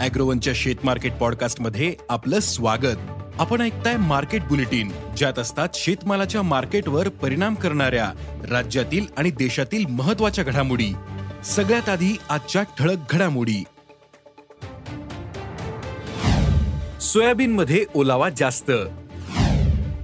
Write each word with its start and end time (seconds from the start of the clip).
अॅग्रोवनच्या 0.00 0.52
शेत 0.56 0.74
मार्केट 0.84 1.12
पॉडकास्टमध्ये 1.12 1.94
आपलं 2.08 2.40
स्वागत. 2.40 2.96
आपण 3.38 3.60
ऐकताय 3.60 3.96
मार्केट 3.96 4.42
बुलेटिन 4.42 4.92
ज्यात 5.16 5.38
असतात 5.38 5.68
शेतमालाच्या 5.74 6.42
मार्केटवर 6.42 7.08
परिणाम 7.08 7.54
करणाऱ्या 7.54 8.12
राज्यातील 8.50 9.06
आणि 9.16 9.30
देशातील 9.30 9.86
महत्त्वाच्या 9.86 10.44
घडामोडी. 10.44 10.92
सगळ्यात 11.44 11.88
आधी 11.88 12.18
आजच्या 12.28 12.62
ठळक 12.62 12.96
घडामोडी. 13.10 13.64
सोयाबीन 17.00 17.52
मध्ये 17.52 17.84
ओलावा 17.94 18.28
जास्त. 18.28 18.70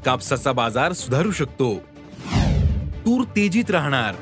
कापसाचा 0.04 0.52
बाजार 0.52 0.92
सुधारू 0.92 1.32
शकतो. 1.32 1.74
तूर 3.06 3.24
तेजीत 3.24 3.70
राहणार. 3.70 4.15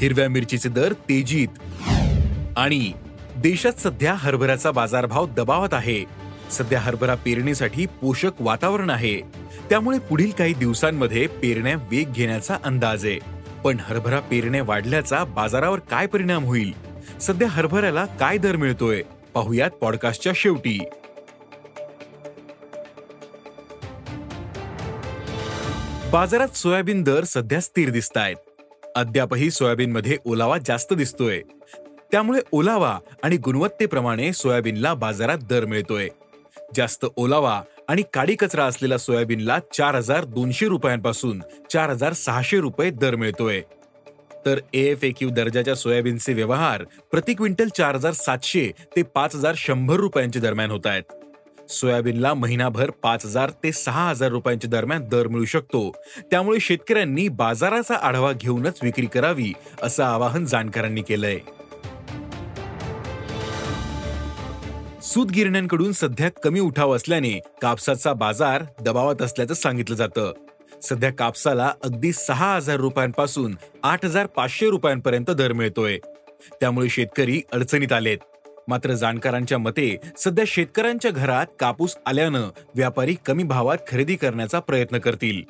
हिरव्या 0.00 0.28
मिरचीचे 0.28 0.68
दर 0.68 0.92
तेजीत. 0.92 1.48
आणि 2.56 2.92
देशात 3.36 3.72
सध्या 3.72 4.14
हरभऱ्याचा 4.14 4.70
बाजारभाव 4.70 5.26
दबावात 5.26 5.74
आहे. 5.74 6.04
सध्या 6.50 6.80
हरभरा 6.80 7.14
पेरणीसाठी 7.14 7.86
पोषक 7.86 8.30
वातावरण 8.40 8.90
आहे. 8.90 9.20
त्यामुळे 9.70 9.98
पुढील 9.98 10.30
काही 10.30 10.54
दिवसांमध्ये 10.54 11.26
पेरण्या 11.26 11.74
वेग 11.74 12.12
घेण्याचा 12.12 12.56
अंदाज 12.64 13.04
आहे. 13.04 13.18
पण 13.64 13.76
हरभरा 13.80 14.20
पेरण्या 14.20 14.62
वाढल्याचा 14.62 15.24
बाजारावर 15.24 15.78
काय 15.78 16.06
परिणाम 16.06 16.44
होईल? 16.44 16.72
सध्या 17.20 17.48
हरभऱ्याला 17.48 18.04
काय 18.04 18.38
दर 18.38 18.56
मिळतोय? 18.56 19.02
पाहुयात 19.34 19.70
पॉडकास्टच्या 19.70 20.32
शेवटी. 20.36 20.78
बाजारात 26.12 26.48
सोयाबीन 26.48 27.02
दर 27.02 27.24
सध्या 27.24 27.60
स्थिर 27.60 27.90
दिसत 27.90 28.16
आहेत 28.16 28.36
अद्यापही 28.96 29.50
सोयाबीनमध्ये 29.50 30.16
ओलावा 30.24 30.58
जास्त 30.66 30.94
दिसतोय. 30.94 31.42
त्यामुळे 32.12 32.40
ओलावा 32.52 32.98
आणि 33.22 33.36
गुणवत्तेप्रमाणे 33.36 34.32
सोयाबीनला 34.32 34.94
बाजारात 34.94 35.38
दर 35.38 35.64
मिळतोय. 35.64 36.08
जास्त 36.76 37.06
ओलावा 37.16 37.62
आणि 37.88 38.02
काडी 38.14 38.34
कचरा 38.34 38.64
असलेला 38.64 38.98
सोयाबीनला 38.98 39.58
चार 39.74 39.94
हजार 39.94 40.24
दोनशे 40.24 40.66
रुपयांपासून 40.66 41.42
चार 41.72 41.90
हजार 41.90 42.12
सहाशे 42.12 42.60
रुपये 42.60 42.90
दर 42.90 43.16
मिळतोय. 43.16 43.60
तर 44.46 44.58
एफ 44.74 44.98
क्यू 45.02 45.30
दर्जाच्या 45.30 45.74
सोयाबीनचे 45.74 46.32
व्यवहार 46.32 46.84
प्रति 47.10 47.34
क्विंटल 47.34 47.68
चार 47.68 47.94
हजार 47.94 48.12
सातशे 48.12 48.70
ते 48.96 49.02
पाच 49.02 49.34
हजार 49.34 49.54
शंभर 49.56 49.96
रुपयांच्या 49.96 50.42
दरम्यान 50.42 50.70
होत 50.70 50.86
आहेत. 50.86 51.02
सोयाबीनला 51.70 52.34
महिनाभर 52.34 52.90
पाच 52.90 53.26
हजार 53.26 53.50
ते 53.50 53.72
सहा 53.72 54.08
हजार 54.10 54.28
रुपयांच्या 54.28 54.70
दरम्यान 54.70 55.04
दर 55.04 55.28
मिळू 55.28 55.44
शकतो. 55.44 55.92
त्यामुळे 56.30 56.60
शेतकऱ्यांनी 56.60 57.28
बाजाराचा 57.28 57.94
आढावा 57.94 58.32
घेऊनच 58.32 58.78
विक्री 58.82 59.06
करावी 59.06 59.52
असं 59.82 60.04
आवाहन 60.04 60.44
जाणकारांनी 60.44 61.02
केलंय. 61.02 61.38
सूतगिरण्यांकडून 65.06 65.92
सध्या 65.92 66.28
कमी 66.28 66.60
उठाव 66.60 66.96
असल्याने 66.96 67.40
कापसाचा 67.62 68.12
बाजार 68.12 68.62
दबावात 68.80 69.22
असल्याचं 69.22 69.54
सांगितलं 69.54 69.96
जातं. 69.96 70.32
सध्या 70.82 71.10
कापसाला 71.12 71.72
अगदी 71.84 72.12
सहा 72.12 72.56
हजार 72.56 72.76
रुपयांपासून 72.76 73.56
आठ 73.82 74.04
हजार 74.04 74.26
पाचशे 74.26 74.70
रुपयांपर्यंत 74.70 75.30
दर 75.30 75.52
मिळतोय. 75.52 75.98
त्यामुळे 76.60 76.88
शेतकरी 76.88 77.42
अडचणीत 77.52 77.92
आलेत. 77.92 78.18
मात्र 78.68 78.92
जाणकारांच्या 78.92 79.58
मते 79.58 79.96
सध्या 80.18 80.44
शेतकऱ्यांच्या 80.46 81.10
घरात 81.10 81.46
कापूस 81.60 81.96
आल्यानं 82.06 82.48
व्यापारी 82.74 83.14
कमी 83.26 83.42
भावात 83.42 83.78
खरेदी 83.88 84.16
करण्याचा 84.16 84.60
प्रयत्न 84.60 84.98
करतील. 84.98 85.42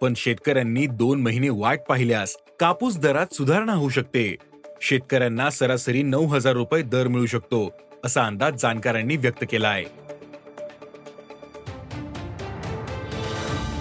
पण 0.00 0.12
शेतकऱ्यांनी 0.16 0.86
दोन 0.86 1.20
महिने 1.20 1.48
वाट 1.48 1.80
पाहिल्यास 1.88 2.36
कापूस 2.60 2.98
दरात 2.98 3.34
सुधारणा 3.34 3.72
होऊ 3.72 3.88
शकते. 3.88 4.36
शेतकऱ्यांना 4.82 5.50
सरासरी 5.50 6.02
नऊ 6.02 6.26
हजार 6.26 6.52
रुपये 6.52 6.82
दर 6.82 7.08
मिळू 7.08 7.26
शकतो. 7.26 7.70
असा 8.04 8.24
अंदाज 8.24 8.54
जाणकारांनी 8.62 9.16
व्यक्त 9.16 9.44
केला 9.50 9.68
आहे. 9.68 9.84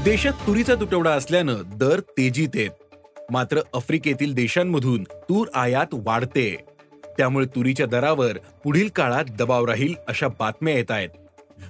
देशात 0.04 0.34
तुरीचा 0.48 0.76
तुटवडा 0.76 1.12
असल्यानं 1.12 1.56
दर 1.76 2.00
तेजीत 2.00 2.50
आहेत 2.56 2.70
मात्र 3.32 3.60
आफ्रिकेतील 3.74 4.34
देशांमधून 4.34 5.04
तूर 5.04 5.48
आयात 5.54 5.86
वाढते. 5.94 6.58
त्यामुळे 7.18 7.46
तुरीच्या 7.46 7.86
दरावर 7.86 8.38
पुढील 8.64 8.90
काळात 8.90 9.26
दबाव 9.26 9.66
राहील 9.66 9.94
अशा 10.08 10.28
बातम्या 10.28 10.74
येत 10.74 10.92
आहेत. 10.92 11.10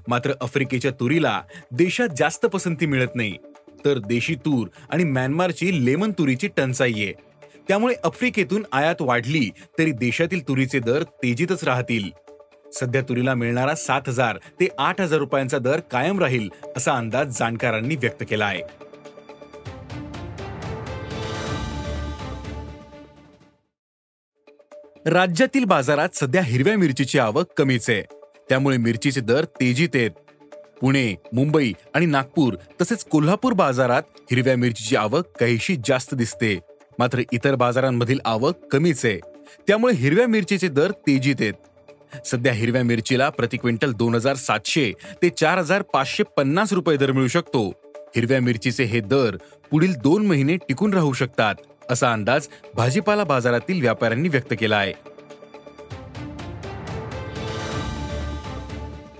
मात्र 0.08 0.34
आफ्रिकेच्या 0.42 0.92
तुरीला 0.92 1.42
देशात 1.72 2.08
जास्त 2.18 2.46
पसंती 2.46 2.86
मिळत 2.86 3.16
नाही. 3.16 3.38
तर 3.86 3.97
देशी 3.97 4.36
तूर 4.36 4.68
आणि 4.90 5.03
म्यानमारची 5.03 5.86
लेमन 5.86 6.12
तुरीची 6.12 6.47
टंचाई 6.47 6.94
आहे. 6.94 7.13
त्यामुळे 7.68 7.96
आफ्रिकेतून 8.03 8.66
आयात 8.72 8.96
वाढली 9.00 9.50
तरी 9.80 9.92
देशातील 9.92 10.47
तुरीचे 10.47 10.80
दर 10.80 11.03
तेजीतच 11.03 11.63
राहतील. 11.63 12.23
सध्या 12.74 13.02
तुरीला 13.02 13.34
मिळणारा 13.34 13.76
सात 13.76 14.02
हजार 14.08 14.38
ते 14.38 14.68
आठ 14.78 15.02
हजार 15.02 15.20
रुपयांचा 15.20 15.58
दर 15.58 15.80
कायम 15.80 16.20
राहील 16.20 16.50
असा 16.78 16.94
अंदाज 16.94 17.40
जाणकारांनी 17.40 17.96
व्यक्त 17.96 18.24
केला 18.30 18.46
आहे. 18.46 18.62
राज्यातील 25.06 25.66
बाजारात 25.66 26.10
सध्या 26.14 26.42
हिरव्या 26.42 26.78
मिरचीची 26.78 27.20
आवक 27.20 27.46
कमीच 27.58 27.90
आहे. 27.90 28.04
त्यामुळे 28.50 28.78
मिरचीचे 28.78 29.22
दर 29.22 29.46
तेजीत 29.46 29.90
आहेत. 29.94 30.12
पुणे 30.82 31.16
मुंबई 31.34 31.74
आणि 31.94 32.06
नागपूर 32.06 32.56
तसेच 32.82 33.06
कोल्हापूर 33.06 33.54
बाजारात 33.54 34.04
हिरव्या 34.32 34.56
मिरचीची 34.58 34.96
आवक 34.96 35.24
काहीशी 35.40 35.76
जास्त 35.86 36.16
दिसते. 36.16 36.60
मात्र 37.00 37.22
इतर 37.32 37.56
बाजारांमधील 37.56 38.20
आवक 38.26 38.56
कमीच 38.72 39.06
आहे. 39.06 39.20
त्यामुळे 39.68 39.94
हिरव्या 39.94 40.28
मिरचीचे 40.28 40.68
दर 40.68 40.92
तेजीत 40.92 41.36
आहेत. 41.40 41.54
सध्या 42.25 42.53
हिरव्या 42.53 42.84
मिरचीला 42.84 43.29
प्रति 43.29 43.57
क्विंटल 43.57 43.91
दोन 43.91 44.16
हजार 44.16 44.35
सातशे 44.35 44.91
ते 45.22 45.29
चार 45.29 45.57
हजार 45.57 45.81
पाचशे 45.81 46.24
पन्नास 46.38 46.74
रुपये 46.74 46.97
दर 46.97 47.12
मिळू 47.12 47.28
शकतो. 47.28 47.69
हिरव्या 48.16 48.40
मिरचीचे 48.41 48.84
हे 48.84 49.00
दर 49.00 49.38
पुढील 49.72 49.94
दोन 49.94 50.25
महिने 50.25 50.56
टिकून 50.56 50.94
राहू 50.94 51.13
शकतात 51.13 51.56
असा 51.90 52.12
अंदाज 52.13 52.47
भाजीपाला 52.75 53.24
बाजारातील 53.24 53.81
व्यापाऱ्यांनी 53.81 54.29
व्यक्त 54.29 54.53
केला 54.59 54.78
आहे 54.78 54.94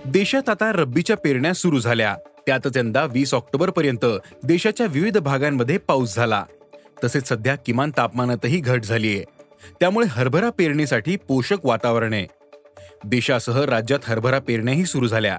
देशात 0.06 0.48
आता 0.48 0.72
रब्बीच्या 0.72 1.16
पेरण्या 1.16 1.52
सुरू 1.54 1.78
झाल्या. 1.78 2.16
त्यातच 2.46 2.76
यंदा 2.76 3.04
वीस 3.04 3.34
ऑक्टोबर 3.34 3.70
पर्यंत 3.70 4.06
देशाच्या 4.42 4.86
विविध 4.86 5.18
भागांमध्ये 5.18 5.78
पाऊस 5.78 6.14
झाला. 6.14 6.44
तसेच 7.04 7.28
सध्या 7.28 7.54
किमान 7.56 7.90
तापमानातही 7.96 8.60
घट 8.60 8.82
झालीय. 8.82 9.22
त्यामुळे 9.80 10.06
हरभरा 10.06 10.50
पेरणीसाठी 10.50 11.16
पोषक 11.16 11.56
वातावरण 11.64 12.12
आहे. 12.12 12.26
देशासह 13.04 13.64
राज्यात 13.64 13.98
हरभरा 14.04 14.38
पेरण्याही 14.38 14.84
सुरू 14.84 15.06
झाल्या. 15.06 15.38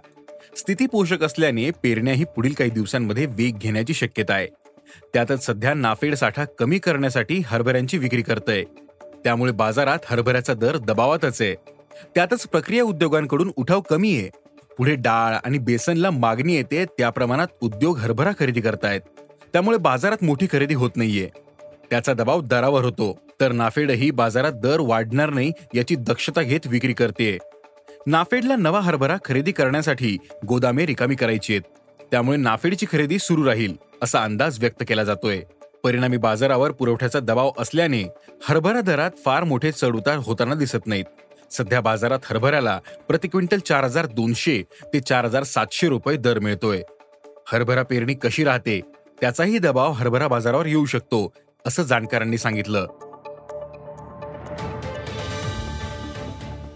स्थिती 0.57 0.87
पोषक 0.87 1.23
असल्याने 1.23 1.71
पेरण्याही 1.71 2.23
पुढील 2.23 2.53
काही 2.53 2.69
दिवसांमध्ये 2.69 3.25
वेग 3.25 3.57
घेण्याची 3.57 3.93
शक्यता 3.93 4.33
आहे. 4.33 4.47
त्यातच 5.13 5.45
सध्या 5.45 5.73
नाफेड 5.73 6.15
साठा 6.15 6.45
कमी 6.59 6.79
करण्यासाठी 6.79 7.41
हरभऱ्यांची 7.45 7.97
विक्री 7.97 8.21
करतय. 8.21 8.63
त्यामुळे 9.23 9.51
बाजारात 9.51 9.99
हरभऱ्याचा 10.05 10.53
दर 10.53 10.77
दबावातच 10.77 11.41
आहे. 11.41 11.55
त्यातच 12.15 12.47
प्रक्रिया 12.47 12.83
उद्योगांकडून 12.83 13.51
उठाव 13.55 13.81
कमी 13.81 14.17
आहे. 14.17 14.29
पुढे 14.77 14.95
डाळ 14.95 15.35
आणि 15.45 15.57
बेसनला 15.57 16.11
मागणी 16.11 16.55
येते 16.55 16.85
त्या 16.85 17.09
प्रमाणात 17.09 17.47
उद्योग 17.61 17.97
हरभरा 17.97 18.31
खरेदी 18.39 18.61
करतायत. 18.61 19.01
त्यामुळे 19.53 19.77
बाजारात 19.77 20.23
मोठी 20.23 20.47
खरेदी 20.51 20.73
होत 20.73 20.91
नाहीये. 20.95 21.29
त्याचा 21.89 22.13
दबाव 22.13 22.41
दरावर 22.41 22.83
होतो. 22.83 23.25
तर 23.41 23.51
नाफेडही 23.51 24.11
बाजारात 24.11 24.51
दर 24.51 24.77
वाढणार 24.79 25.29
नाही 25.29 25.51
याची 25.73 25.95
दक्षता 25.95 26.41
घेत 26.41 26.59
विक्री 26.65 26.93
करते 26.93 27.37
नाफेडला 28.07 28.55
नवा 28.55 28.79
हरभरा 28.79 29.17
खरेदी 29.25 29.51
करण्यासाठी 29.51 30.17
गोदामे 30.47 30.85
रिकामी 30.85 31.15
करायची 31.15 31.53
आहेत. 31.53 31.61
त्यामुळे 32.11 32.37
नाफेडची 32.37 32.85
खरेदी 32.91 33.19
सुरू 33.19 33.45
राहील 33.45 33.73
असा 34.01 34.23
अंदाज 34.23 34.59
व्यक्त 34.59 34.83
केला 34.87 35.03
जातोय. 35.03 35.41
परिणामी 35.83 36.17
बाजारावर 36.17 36.71
पुरवठ्याचा 36.71 37.19
दबाव 37.19 37.51
असल्याने 37.59 38.03
हरभरा 38.49 38.81
दरात 38.81 39.11
फार 39.25 39.43
मोठे 39.43 39.71
चढउतार 39.71 40.17
होताना 40.17 40.55
दिसत 40.55 40.87
नाहीत. 40.87 41.05
सध्या 41.51 41.81
बाजारात 41.81 42.19
हरभऱ्याला 42.25 42.79
प्रति 43.07 43.27
क्विंटल 43.27 43.59
चार 43.59 43.83
हजार 43.83 44.05
दोनशे 44.05 44.63
ते 44.93 44.99
चार 44.99 45.25
हजार 45.25 45.43
सातशे 45.43 45.87
रुपये 45.87 46.17
दर 46.17 46.39
मिळतोय. 46.39 46.81
हरभरा 47.51 47.83
पेरणी 47.83 48.13
कशी 48.13 48.43
राहते? 48.43 48.81
त्याचाही 49.21 49.57
दबाव 49.59 49.91
हरभरा 49.91 50.27
बाजारावर 50.27 50.65
येऊ 50.65 50.85
शकतो 50.85 51.33
असं 51.67 51.83
जाणकारांनी 51.83 52.37
सांगितलं. 52.37 52.85